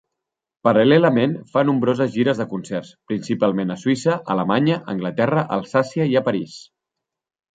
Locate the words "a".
3.75-3.79, 6.23-6.27